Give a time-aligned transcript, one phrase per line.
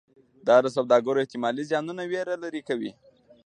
[0.47, 2.91] دا د سوداګرو احتمالي زیانونو ویره لرې کوي.